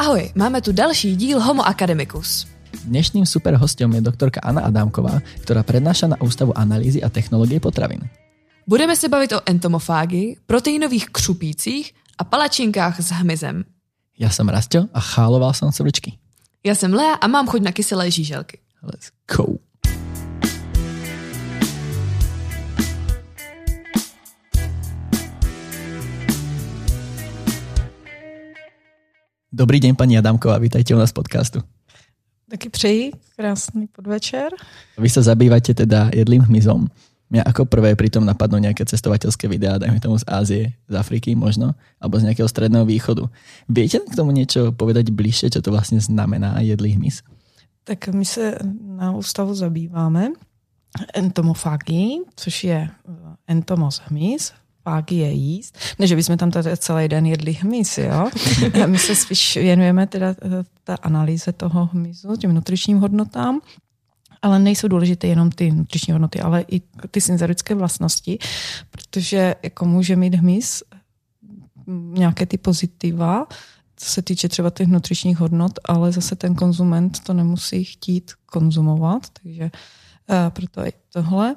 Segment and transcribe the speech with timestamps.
[0.00, 2.48] Ahoj, máme tu další díl Homo Academicus.
[2.84, 8.00] Dnešným super hostem je doktorka Anna Adámková, která prednáša na Ústavu analýzy a technologie potravin.
[8.66, 13.64] Budeme se bavit o entomofágii, proteinových křupících a palačinkách s hmyzem.
[14.18, 16.12] Já jsem Rastio a cháloval jsem srdčky.
[16.64, 18.58] Já jsem Lea a mám chuť na kyselé žíželky.
[18.82, 19.69] Let's go.
[29.52, 31.60] Dobrý den, paní Adamková, vítajte u nás v podcastu.
[32.50, 34.48] Taky přeji, krásný podvečer.
[34.98, 36.86] Vy se zabýváte teda jedlým hmyzom.
[37.30, 41.74] Mňa ako prvé pritom napadnú nejaké cestovateľské videá, dajme tomu z Ázie, z Afriky možno,
[41.98, 43.26] alebo z nejakého stredného východu.
[43.66, 47.22] Viete k tomu niečo povedať bližšie, čo to vlastně znamená jedlý hmyz?
[47.84, 50.28] Tak my se na ústavu zabýváme
[51.14, 52.88] entomofagii, což je
[53.46, 54.52] entomos hmyz,
[55.10, 55.78] je jíst.
[55.98, 58.30] Ne, že bychom tam tady celý den jedli hmyz, jo.
[58.86, 63.60] My se spíš věnujeme teda eh, ta analýze toho hmyzu, těm nutričním hodnotám,
[64.42, 66.80] ale nejsou důležité jenom ty nutriční hodnoty, ale i
[67.10, 68.38] ty senzorické vlastnosti,
[68.90, 70.82] protože jako může mít hmyz
[72.12, 73.46] nějaké ty pozitiva,
[73.96, 79.22] co se týče třeba těch nutričních hodnot, ale zase ten konzument to nemusí chtít konzumovat,
[79.42, 81.56] takže uh, proto i tohle.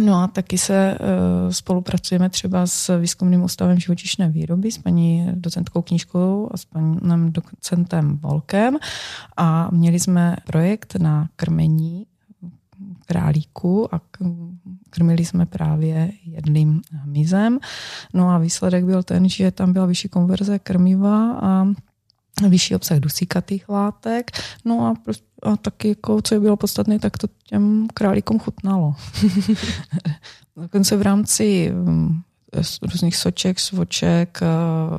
[0.00, 5.82] No a taky se uh, spolupracujeme třeba s výzkumným ústavem živočišné výroby, s paní docentkou
[5.82, 8.76] knížkou a s panem docentem Volkem
[9.36, 12.06] a měli jsme projekt na krmení
[13.06, 14.00] králíku a
[14.90, 17.58] krmili jsme právě jedlým hmyzem.
[18.14, 21.66] No a výsledek byl ten, že tam byla vyšší konverze krmiva a
[22.42, 24.30] vyšší obsah dusíkatých látek.
[24.64, 28.94] No a, prostě, a taky, jako, co je bylo podstatné, tak to těm králíkům chutnalo.
[30.56, 32.20] Dokonce v rámci mm,
[32.82, 34.40] různých soček, svoček,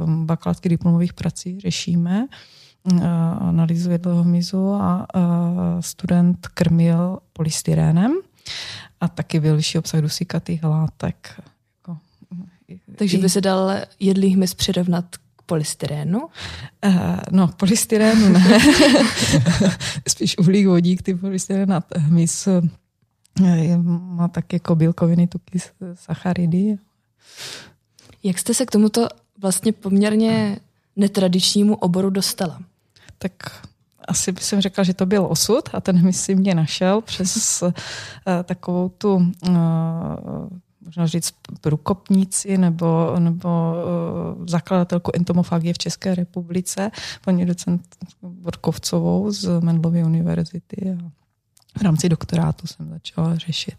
[0.05, 2.28] bakalátky diplomových prací řešíme
[2.83, 3.01] mm,
[3.39, 5.07] analýzu jedlého hmyzu a
[5.79, 8.16] student krmil polystyrénem
[9.01, 11.41] a taky byl vyšší obsah dusíkatých látek.
[11.78, 11.97] Jako,
[12.95, 15.05] Takže by se dal jedlý hmyz přirovnat
[15.49, 16.19] polystyrénu?
[16.85, 18.59] Uh, no, polystyrénu ne.
[20.07, 25.59] Spíš uhlík, vodík, ty polystyrén a hmyz eh, má tak jako bílkoviny, tuky,
[25.93, 26.77] sacharidy.
[28.23, 29.07] Jak jste se k tomuto
[29.41, 30.59] vlastně poměrně
[30.95, 32.59] netradičnímu oboru dostala?
[33.17, 33.33] Tak
[34.07, 37.71] asi bych řekla, že to byl osud a ten hmyz si mě našel přes uh,
[38.43, 39.53] takovou tu uh,
[40.85, 46.91] možná říct průkopníci nebo, nebo uh, zakladatelku entomofagie v České republice,
[47.25, 50.97] paní docent Borkovcovou z Mendlovy univerzity.
[51.75, 53.78] A v rámci doktorátu jsem začala řešit.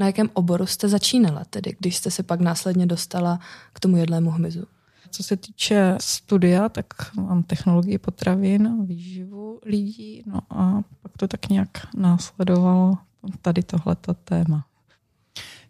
[0.00, 3.40] Na jakém oboru jste začínala tedy, když jste se pak následně dostala
[3.72, 4.64] k tomu jedlému hmyzu?
[5.10, 11.48] Co se týče studia, tak mám technologii potravin, výživu lidí, no a pak to tak
[11.48, 12.98] nějak následovalo
[13.42, 14.66] tady tohleto téma.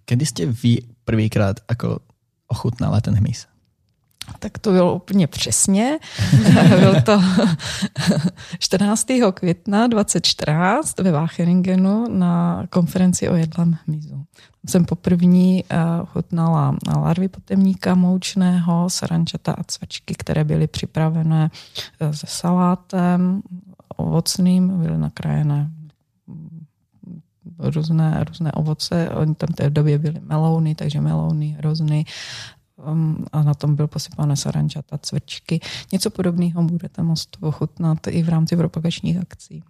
[0.04, 1.98] Kedy jste vy prvýkrát jako
[2.48, 3.46] ochutnala ten hmyz?
[4.38, 5.98] Tak to bylo úplně přesně.
[6.80, 7.22] Byl to
[8.58, 9.06] 14.
[9.34, 14.24] května 2014 ve Wageningenu na konferenci o jedlém hmyzu.
[14.68, 15.26] Jsem poprvé
[16.02, 21.50] ochutnala larvy potemníka moučného, sarančata a cvačky, které byly připravené
[22.00, 23.42] e, se salátem
[23.96, 25.70] ovocným, byly nakrájené
[27.58, 29.10] různé, různé ovoce.
[29.10, 32.04] Oni tam v té době byly melouny, takže melouny, hrozny
[32.76, 35.60] um, a na tom byl posypané sarančata, cvrčky.
[35.92, 39.62] Něco podobného budete moct ochutnat i v rámci propagačních akcí.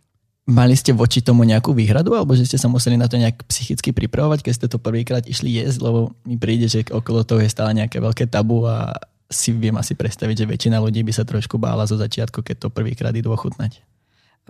[0.47, 3.93] Mali jste voči tomu nějakou výhradu, alebo že jste se museli na to nějak psychicky
[3.93, 7.75] připravovat, když jste to prvýkrát išli jíst, lebo mi přijde, že okolo toho je stále
[7.75, 8.93] nějaké velké tabu a
[9.33, 12.71] si vím asi představit, že většina lidí by se trošku bála zo začátku, keď to
[12.71, 13.72] prvýkrát jdu ochutnat.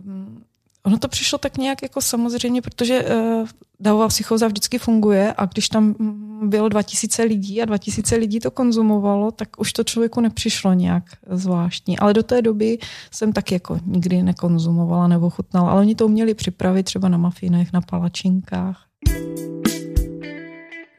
[0.04, 0.42] Um,
[0.86, 3.48] Ono to přišlo tak nějak jako samozřejmě, protože uh,
[3.80, 5.94] davová psychóza vždycky funguje a když tam
[6.42, 11.98] bylo 2000 lidí a 2000 lidí to konzumovalo, tak už to člověku nepřišlo nějak zvláštní.
[11.98, 12.78] Ale do té doby
[13.10, 17.72] jsem tak jako nikdy nekonzumovala nebo chutnala, ale oni to uměli připravit třeba na mafinech,
[17.72, 18.84] na palačinkách.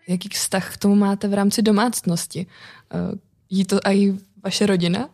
[0.07, 2.45] Jaký vztah k tomu máte v rámci domácnosti?
[2.93, 5.09] Uh, jí to i vaše rodina?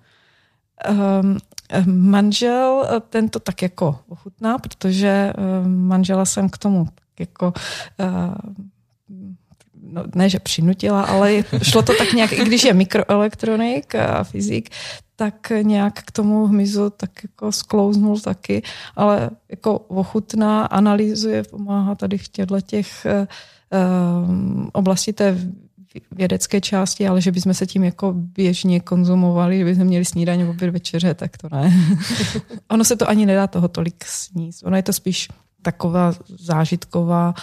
[0.89, 1.37] Um,
[1.85, 6.87] manžel eh, ten to tak jako ochutná, protože um, manžela jsem k tomu
[7.19, 7.53] jako
[9.91, 14.69] no, ne, že přinutila, ale šlo to tak nějak, i když je mikroelektronik a fyzik,
[15.15, 18.61] tak nějak k tomu hmyzu tak jako sklouznul taky,
[18.95, 25.37] ale jako ochutná, analyzuje, pomáhá tady v těchto těch uh, oblasti té
[26.11, 30.71] vědecké části, ale že bychom se tím jako běžně konzumovali, že bychom měli snídaně, oběd,
[30.71, 31.73] večeře, tak to ne.
[32.69, 34.63] ono se to ani nedá toho tolik sníst.
[34.65, 35.27] Ono je to spíš
[35.61, 37.33] taková zážitková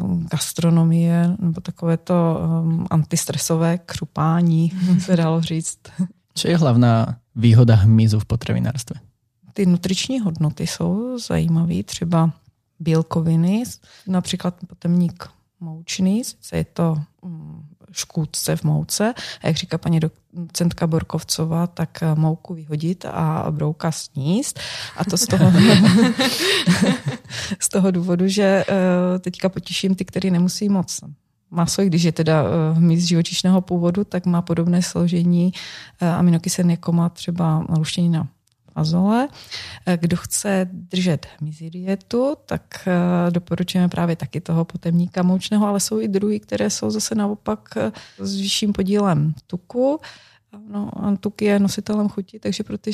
[0.00, 5.78] um, gastronomie nebo takové to um, antistresové křupání, se dalo říct.
[6.34, 9.00] Co je hlavná výhoda hmyzu v potravinárstve?
[9.52, 12.30] Ty nutriční hodnoty jsou zajímavé, třeba
[12.80, 13.62] bílkoviny,
[14.06, 15.28] například potemník
[15.60, 19.14] moučný, sice je to mm, škůdce v mouce.
[19.42, 20.00] A jak říká paní
[20.32, 24.60] docentka Borkovcová, tak eh, mouku vyhodit a brouka sníst.
[24.96, 25.46] A to z toho,
[27.60, 31.00] z toho důvodu, že eh, teďka potěším ty, který nemusí moc
[31.50, 35.52] maso, i když je teda eh, hmyz živočišného původu, tak má podobné složení
[36.00, 38.28] aminokyselin, jako má třeba luštěnina
[38.74, 39.28] azole.
[39.86, 45.80] Eh, kdo chce držet hmyzí dietu, tak eh, doporučujeme právě taky toho potemníka moučného, ale
[45.80, 50.00] jsou i druhy, které jsou zase naopak eh, s vyšším podílem tuku.
[50.68, 50.90] No,
[51.20, 52.90] tuk je nositelem chuti, takže pro ty,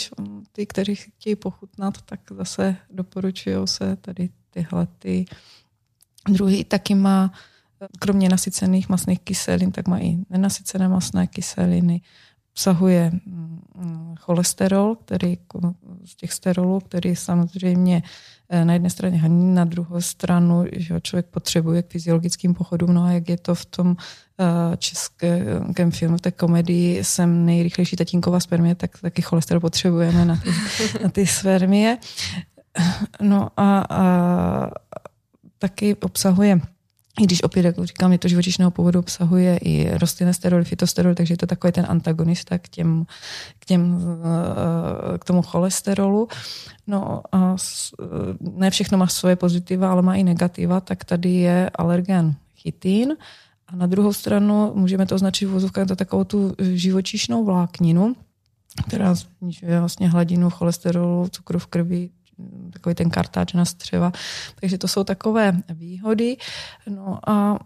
[0.52, 5.24] ty, kteří chtějí pochutnat, tak zase doporučují se tady tyhle ty
[6.28, 6.64] druhy.
[6.64, 7.32] Taky má
[7.98, 12.00] kromě nasycených masných kyselin, tak má i nenasycené masné kyseliny,
[12.52, 15.38] obsahuje mm, cholesterol, který
[16.04, 18.02] z těch sterolů, který samozřejmě
[18.48, 23.04] eh, na jedné straně haní, na druhou stranu, že člověk potřebuje k fyziologickým pochodům, no
[23.04, 23.96] a jak je to v tom
[24.40, 30.50] eh, českém filmu, té komedii jsem nejrychlejší tatínková spermie, tak taky cholesterol potřebujeme na ty,
[31.02, 31.98] na ty spermie.
[33.20, 34.70] No a, a
[35.58, 36.60] taky obsahuje
[37.20, 41.34] i když opět, jak říkám, je to živočišného původu, obsahuje i rostlinné steroly, fitosteroly, takže
[41.34, 43.06] je to takový ten antagonista k, těm,
[43.58, 43.98] k, těm,
[45.14, 46.28] eh, k tomu cholesterolu.
[46.86, 47.56] No a
[48.40, 53.16] ne všechno má svoje pozitiva, ale má i negativa, tak tady je alergen chytin.
[53.66, 58.16] A na druhou stranu můžeme to označit v vozovkách za takovou tu živočišnou vlákninu,
[58.86, 62.10] která snižuje vlastně hladinu cholesterolu, cukru v krvi,
[62.72, 64.12] takový ten kartáč na střeva.
[64.60, 66.36] Takže to jsou takové výhody.
[66.88, 67.58] No a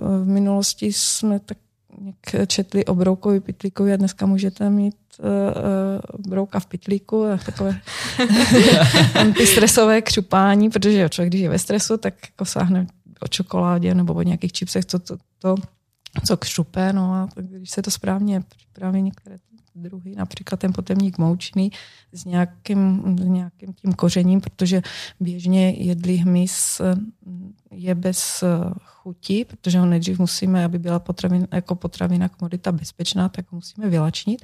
[0.00, 1.58] v minulosti jsme tak
[2.46, 5.26] četli o broukovi pitlíkovi a dneska můžete mít uh,
[6.28, 7.80] brouka v pitlíku a takové
[9.14, 12.86] antistresové křupání, protože člověk, když je ve stresu, tak jako sáhne
[13.20, 15.54] o čokoládě nebo o nějakých čipsech, co to, to,
[16.26, 19.38] co křupe, no a když se to správně připraví některé
[19.74, 21.72] druhy, například ten potemník moučný
[22.12, 24.82] s nějakým, nějakým tím kořením, protože
[25.20, 26.80] běžně jedlý hmyz
[27.26, 28.44] mm, je bez
[28.84, 33.88] chuti, protože ho nejdřív musíme, aby byla potravina, jako potravina komodita bezpečná, tak ho musíme
[33.88, 34.42] vylačnit.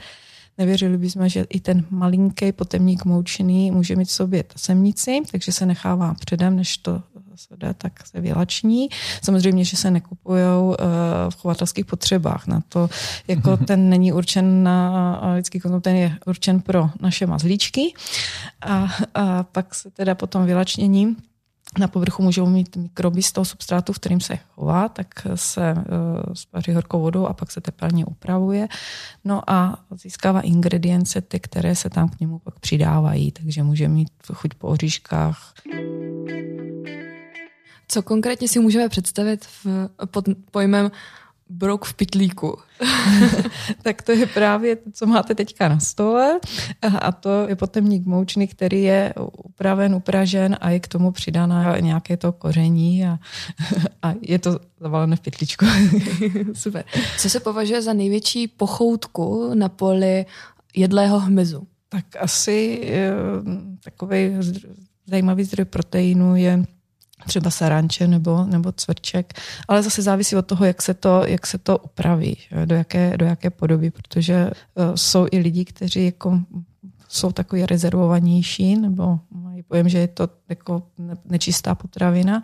[0.59, 5.67] Nevěřili bychom, že i ten malinký potemník moučný může mít v sobě semnici, takže se
[5.67, 7.03] nechává předem, než to
[7.57, 8.89] jde, tak se vylační.
[9.23, 10.75] Samozřejmě, že se nekupují uh,
[11.31, 12.47] v chovatelských potřebách.
[12.47, 12.89] Na to,
[13.29, 17.95] jako ten není určen na lidský konzum, ten je určen pro naše mazlíčky.
[18.61, 21.17] A, a pak se teda potom vylačněním
[21.79, 25.83] na povrchu můžou mít mikroby z toho substrátu, v kterým se chová, tak se uh,
[26.35, 28.69] spaří horkou vodou a pak se tepelně upravuje.
[29.25, 34.11] No a získává ingredience, ty, které se tam k němu pak přidávají, takže může mít
[34.33, 35.55] chuť po oříškách.
[37.91, 40.91] Co konkrétně si můžeme představit v, pod pojmem
[41.49, 42.59] brouk v pitlíku?
[43.83, 46.41] tak to je právě to, co máte teďka na stole
[47.01, 52.17] a to je potemník moučný, který je upraven, upražen a je k tomu přidána nějaké
[52.17, 53.19] to koření a,
[54.03, 55.67] a je to zavalené v pytlíčku.
[56.55, 56.85] Super.
[57.19, 60.27] Co se považuje za největší pochoutku na poli
[60.77, 61.67] jedlého hmyzu?
[61.89, 63.13] Tak asi eh,
[63.85, 64.31] takový
[65.07, 66.65] zajímavý zdroj proteinu je
[67.27, 69.33] třeba saranče nebo, nebo cvrček,
[69.69, 73.27] ale zase závisí od toho, jak se to, jak se to upraví, do jaké, do
[73.27, 76.41] jaké podoby, protože uh, jsou i lidi, kteří jako
[77.13, 80.83] jsou takový rezervovanější, nebo mají pojem, že je to jako
[81.25, 82.43] nečistá potravina,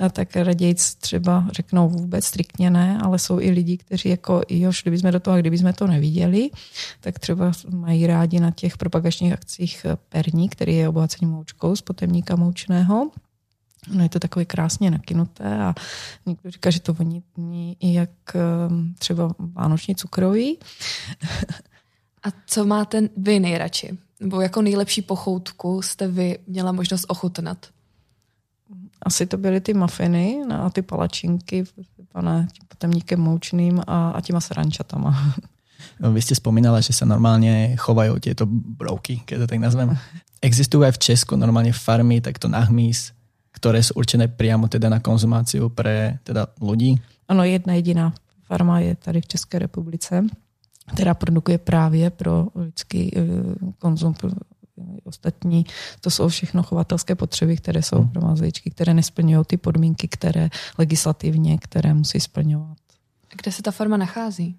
[0.00, 4.82] a tak raději třeba řeknou vůbec striktně ne, ale jsou i lidi, kteří jako, jož,
[4.82, 6.50] kdyby jsme do toho, kdyby jsme to neviděli,
[7.00, 12.36] tak třeba mají rádi na těch propagačních akcích perní, který je obohacený moučkou z potemníka
[12.36, 13.10] moučného,
[13.86, 15.74] No je to takové krásně nakinuté a
[16.26, 17.22] někdo říká, že to voní
[17.80, 20.58] i jak ehm, třeba vánoční cukroví.
[22.22, 23.98] A co máte vy nejradši?
[24.20, 27.66] Nebo jako nejlepší pochoutku jste vy měla možnost ochutnat?
[29.02, 31.64] Asi to byly ty mafiny no, a ty palačinky,
[32.12, 35.34] pane, tím potemníkem moučným a, a těma srančatama.
[36.00, 39.94] No, vy ste spomínala, že sa normálne chovajú tieto brouky, keď to tak nazvem.
[40.48, 43.14] Existujú aj v Česku normálne farmy takto na hmyz,
[43.58, 46.94] ktoré sú určené priamo teda na konzumáciu pre teda ľudí?
[47.26, 48.14] Ano, jedna jediná
[48.46, 50.24] farma je tady v České republice,
[50.94, 53.20] která produkuje právě pro lidský eh,
[53.78, 54.30] konzum pro
[55.04, 55.66] ostatní,
[56.00, 60.48] to jsou všechno chovatelské potřeby, které jsou pro mazlíčky, které nesplňují ty podmínky, které
[60.78, 62.78] legislativně, které musí splňovat.
[63.42, 64.56] Kde se ta farma nachází?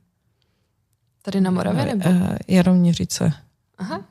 [1.22, 2.10] Tady na Moravě nebo?
[2.48, 3.34] Jaroměřice.
[3.78, 4.02] Aha.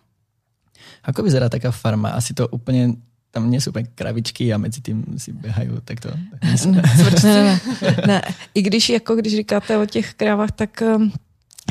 [1.03, 2.11] Ako vyzerá taká farma?
[2.11, 2.95] Asi to úplně
[3.31, 6.09] tam nie sú úplně kravičky a mezi tím si běhají takto.
[6.67, 6.83] Ne,
[7.23, 8.23] ne, ne, ne.
[8.55, 11.13] I když, jako když říkáte o těch krávách, tak um,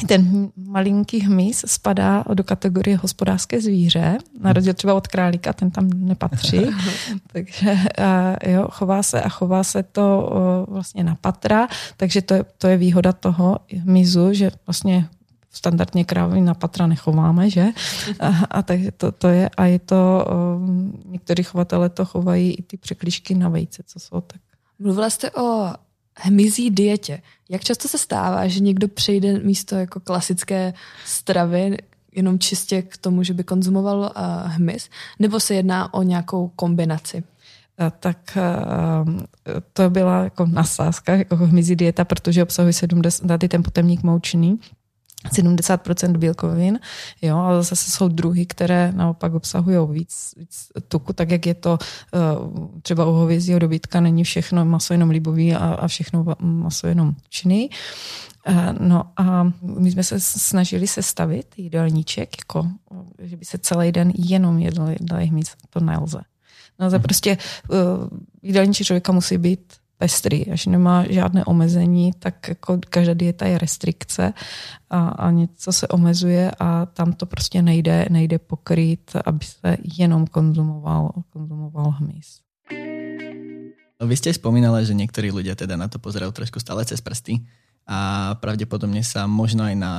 [0.07, 5.89] ten malinký hmyz spadá do kategorie hospodářské zvíře, na rozdíl třeba od králíka, ten tam
[5.95, 6.61] nepatří.
[7.33, 7.77] takže
[8.47, 10.29] jo, chová se a chová se to
[10.69, 15.07] vlastně na patra, takže to je, to je výhoda toho hmyzu, že vlastně
[15.57, 17.65] standardně krávy na patra nechováme, že?
[18.19, 20.25] A, a takže to, to je, a je to,
[20.57, 24.41] um, někteří chovatele to chovají i ty překlíšky na vejce, co jsou tak.
[24.79, 25.73] Mluvila jste o
[26.15, 27.21] hmyzí dietě.
[27.49, 30.73] Jak často se stává, že někdo přejde místo jako klasické
[31.05, 31.77] stravy
[32.15, 37.23] jenom čistě k tomu, že by konzumoval uh, hmyz, nebo se jedná o nějakou kombinaci?
[37.99, 38.37] tak
[39.73, 44.59] to byla jako nasázka, jako hmyzí dieta, protože obsahuje 70, tady ten potemník moučný,
[45.31, 46.79] 70% bílkovin,
[47.21, 51.77] jo, ale zase jsou druhy, které naopak obsahují víc, víc tuku, tak jak je to
[52.13, 57.15] uh, třeba u hovězího dobytka, není všechno maso jenom libový a, a všechno maso jenom
[57.29, 57.69] činný.
[58.49, 62.67] Uh, no a my jsme se snažili sestavit jídelníček, jako,
[63.19, 66.19] že by se celý den jenom jedl, jedl hmyz, to nelze.
[66.79, 67.37] Nelze prostě,
[67.69, 67.77] uh,
[68.41, 74.33] jídelníček člověka musí být pestrý, až nemá žádné omezení, tak jako každá dieta je restrikce
[74.89, 80.27] a, a něco se omezuje a tam to prostě nejde, nejde pokrýt, aby se jenom
[80.27, 82.39] konzumoval, konzumoval hmyz.
[83.97, 87.41] Vy ste spomínala, že niektorí ľudia teda na to pozerajú trošku stále cez prsty
[87.89, 89.93] a pravdepodobne sa možno aj na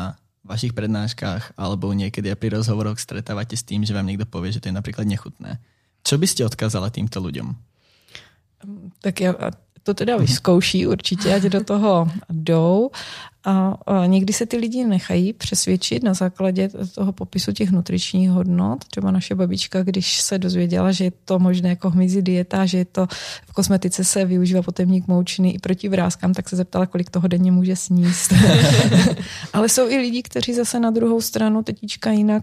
[0.46, 4.62] vašich prednáškach alebo niekedy aj pri rozhovoroch stretávate s tým, že vám niekto povie, že
[4.62, 5.58] to je napríklad nechutné.
[6.06, 7.58] Čo by ste odkázala týmto ľuďom?
[9.02, 9.34] Tak ja
[9.88, 12.90] to teda vyzkouší určitě, ať do toho jdou.
[13.44, 18.84] A, a někdy se ty lidi nechají přesvědčit na základě toho popisu těch nutričních hodnot.
[18.84, 22.84] Třeba naše babička, když se dozvěděla, že je to možné jako hmyzí dieta, že je
[22.84, 23.06] to
[23.46, 27.52] v kosmetice se využívá potemník moučný i proti vrázkám, tak se zeptala, kolik toho denně
[27.52, 28.32] může sníst.
[29.52, 32.42] Ale jsou i lidi, kteří zase na druhou stranu tetička jinak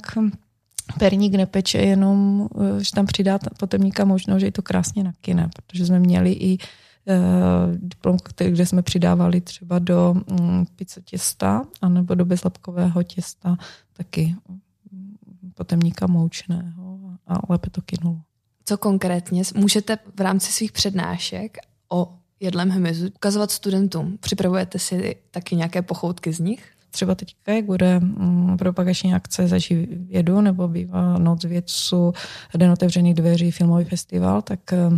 [0.99, 2.47] perník nepeče, jenom
[2.79, 6.94] že tam přidá potemníka možnou, že je to krásně nakyne, protože jsme měli i Eh,
[7.75, 13.57] diplom, kde jsme přidávali třeba do mm, pizza těsta anebo do bezlepkového těsta
[13.93, 14.35] taky
[15.53, 18.21] potemníka moučného a lépe to kynulo.
[18.65, 21.57] Co konkrétně můžete v rámci svých přednášek
[21.89, 24.17] o jedlém hmyzu ukazovat studentům?
[24.19, 26.71] Připravujete si taky nějaké pochoutky z nich?
[26.91, 32.13] Třeba teďka, jak bude mm, propagační akce Zažij vědu nebo bývá Noc vědců,
[32.57, 34.89] Den otevřených dveří, filmový festival, tak eh,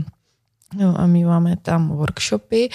[0.76, 2.70] No a my máme tam workshopy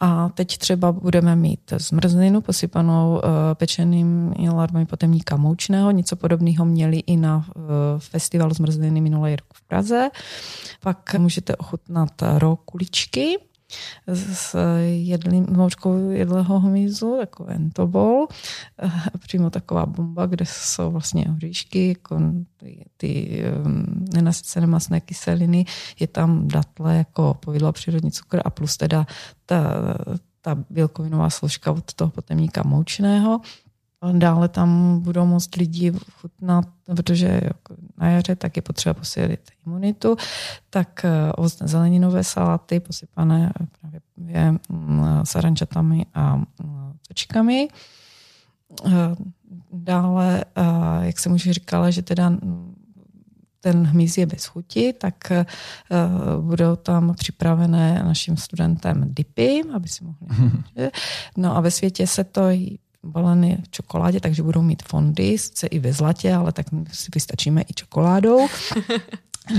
[0.00, 3.20] a teď třeba budeme mít zmrzlinu posypanou uh,
[3.54, 5.90] pečeným larvami potemníka moučného.
[5.90, 7.62] Něco podobného měli i na uh,
[7.98, 10.08] festivalu zmrzliny minulý rok v Praze.
[10.80, 13.38] Pak můžete ochutnat ro kuličky,
[14.06, 18.26] s jedlým, moučkou jedlého hmyzu, jako entobol.
[19.18, 22.20] Přímo taková bomba, kde jsou vlastně oříšky, jako
[22.56, 25.64] ty, ty um, nenasycené masné kyseliny,
[26.00, 29.06] je tam datle jako povidlo přírodní cukr a plus teda
[29.46, 29.60] ta,
[30.40, 33.40] ta bílkovinová složka od toho potemníka moučného.
[34.12, 40.16] Dále tam budou moct lidi chutnat, protože jako na jaře tak je potřeba posílit imunitu,
[40.70, 44.00] tak eh, ovocné zeleninové saláty posypané právě
[44.68, 46.42] mm, sarančatami a
[47.08, 47.68] točkami.
[48.86, 49.16] Mm, eh,
[49.72, 52.32] dále, eh, jak jsem už říkala, že teda
[53.60, 55.32] ten hmyz je bez chuti, tak
[56.40, 60.28] budou tam připravené našim studentem dipy, aby si mohli.
[61.36, 62.42] No a ve světě se to
[63.04, 67.62] baleny v čokoládě, takže budou mít fondy, sice i ve zlatě, ale tak si vystačíme
[67.62, 68.46] i čokoládou.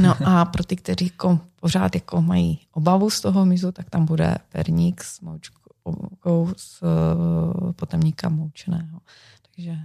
[0.02, 4.06] No a pro ty, kteří jako pořád jako mají obavu z toho mizu, tak tam
[4.06, 9.00] bude perník s moučkou z eh, potemníka moučeného.
[9.42, 9.78] Takže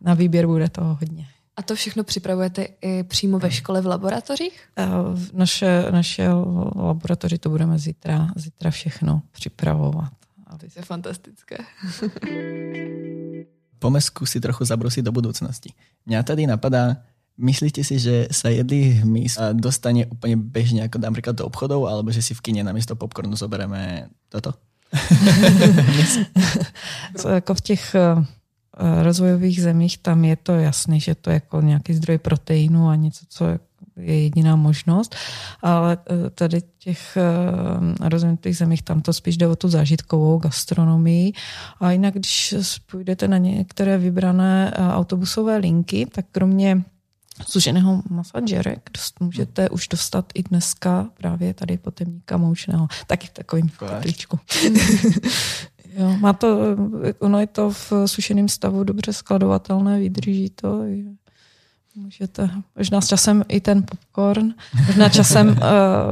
[0.00, 1.26] na výběr bude toho hodně.
[1.56, 4.68] A to všechno připravujete i přímo ve škole v laboratořích?
[4.76, 4.86] Eh,
[5.32, 6.28] naše, naše
[6.76, 10.12] laboratoři to budeme zítra, zítra všechno připravovat.
[10.56, 11.60] A to je fantastické.
[13.82, 15.76] Poďme skúsiť trochu zabrusiť do budúcnosti.
[16.08, 17.04] Mňa tady napadá,
[17.36, 22.24] myslíte si, že sa jedlý hmyz dostane úplne bežne ako napríklad do obchodov, alebo že
[22.24, 24.56] si v kine namiesto popcornu zoberieme toto?
[27.28, 28.24] jako v těch uh,
[29.04, 33.24] rozvojových zemích tam je to jasné, že to je jako nějaký zdroj proteinu a něco,
[33.28, 33.44] co
[33.96, 35.16] je jediná možnost,
[35.62, 40.38] ale eh, tady v těch uh, rozvinutých zemích tam to spíš jde o tu zážitkovou
[40.38, 41.32] gastronomii
[41.80, 42.54] a jinak, když
[42.90, 46.84] půjdete na některé vybrané uh, autobusové linky, tak kromě
[47.48, 53.68] sušeného masa Jerek můžete už dostat i dneska právě tady potemníka moučného, taky v takovým
[53.68, 54.38] kotlíčku.
[55.98, 56.58] jo, má to,
[57.18, 60.82] ono je to v sušeném stavu dobře skladovatelné, vydrží to.
[61.96, 64.54] Můžete, možná s časem i ten popcorn,
[64.86, 65.56] možná časem uh,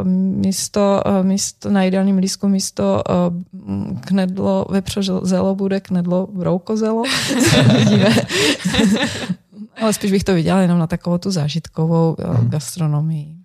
[0.13, 3.03] místo, uh, místo, na ideálním lístku místo
[3.53, 7.03] uh, knedlo vepřozelo bude knedlo broukozelo.
[7.79, 8.17] Vidíme.
[9.81, 12.51] Ale spíš bych to viděla jenom na takovou tu zážitkovou hmm.
[12.51, 13.37] gastronomii.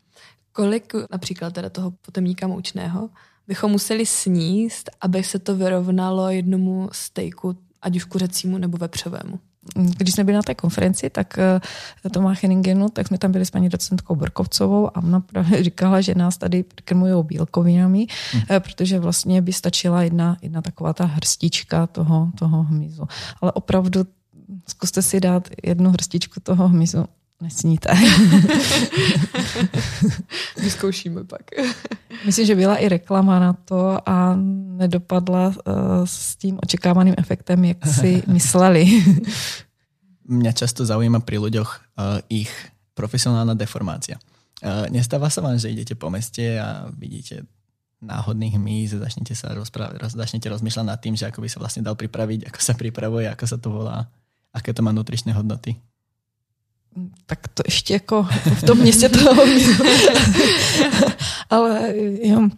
[0.51, 3.09] Kolik například teda toho potemníka moučného
[3.47, 9.39] bychom museli sníst, aby se to vyrovnalo jednomu stejku, ať už kuřecímu nebo vepřovému?
[9.97, 11.37] Když jsme byli na té konferenci, tak
[12.05, 16.01] uh, Tomá Henningenu, tak jsme tam byli s paní docentkou Borkovcovou a ona právě říkala,
[16.01, 18.43] že nás tady krmují bílkovinami, hmm.
[18.59, 23.03] protože vlastně by stačila jedna, jedna taková ta hrstička toho, toho hmyzu.
[23.41, 24.05] Ale opravdu
[24.67, 27.05] zkuste si dát jednu hrstičku toho hmyzu.
[27.39, 27.87] Nesníte.
[30.59, 31.41] Vyzkoušíme pak.
[32.25, 34.35] Myslím, že byla i reklama na to a
[34.75, 35.55] nedopadla uh,
[36.03, 39.03] s tím očekávaným efektem, jak si mysleli.
[40.27, 42.51] Mňa často zaujíma pri ľuďoch uh, ich
[42.91, 44.19] profesionálna deformácia.
[44.59, 47.47] Uh, nestáva sa vám, že idete po meste a vidíte
[48.03, 51.95] náhodných hmyz, začnete sa rozprávať, začnete rozmýšľať nad tým, že ako by sa vlastne dal
[51.95, 54.11] pripraviť, ako sa pripravuje, ako sa to volá,
[54.51, 55.79] aké to má nutričné hodnoty
[57.25, 58.23] tak to ještě jako
[58.55, 59.19] v tom městě to
[61.49, 61.93] Ale
[62.23, 62.49] jo,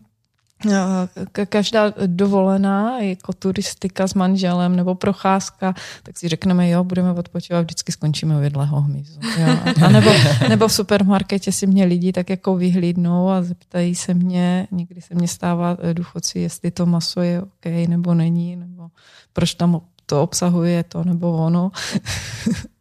[1.50, 7.92] každá dovolená, jako turistika s manželem nebo procházka, tak si řekneme, jo, budeme odpočívat, vždycky
[7.92, 9.20] skončíme u jedlého hmyzu.
[9.38, 9.58] Jo.
[9.86, 10.10] A nebo,
[10.50, 15.16] nebo v supermarketě si mě lidi tak jako vyhlídnou a zeptají se mě, někdy se
[15.16, 18.88] mě stává eh, důchodci, jestli to maso je OK nebo není, nebo
[19.34, 21.72] proč tam to obsahuje to nebo ono.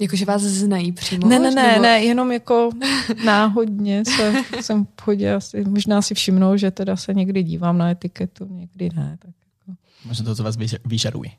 [0.00, 1.28] Jakože vás znají přímo?
[1.28, 1.82] Ne, ne, ne, nebo...
[1.82, 2.70] ne, jenom jako
[3.24, 8.46] náhodně se, jsem v asi, možná si všimnou, že teda se někdy dívám na etiketu,
[8.50, 9.18] někdy ne.
[9.18, 9.78] Tak jako.
[10.04, 11.30] Možná to, co vás vyžaruje.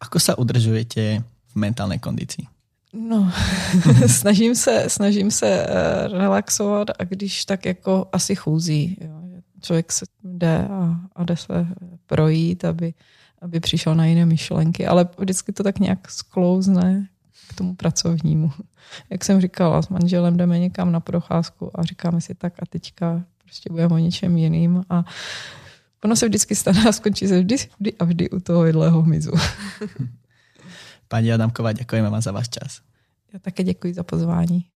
[0.00, 2.46] Ako se udržujete v mentální kondici?
[2.92, 3.32] No,
[4.06, 8.96] snažím se, snažím se eh, relaxovat a když tak jako asi chůzí.
[9.00, 9.20] Jo.
[9.62, 11.66] Člověk se jde a, a jde se
[12.06, 12.94] projít, aby,
[13.42, 17.08] aby přišel na jiné myšlenky, ale vždycky to tak nějak sklouzne
[17.50, 18.52] k tomu pracovnímu.
[19.10, 23.24] Jak jsem říkala, s manželem jdeme někam na procházku a říkáme si tak a teďka
[23.42, 25.04] prostě budeme o něčem jiným a
[26.04, 29.32] ono se vždycky stane a skončí se vždy, vždy a vždy u toho jedlého hmyzu.
[31.08, 32.80] Paní Adamková, děkujeme vám za váš čas.
[33.32, 34.69] Já také děkuji za pozvání.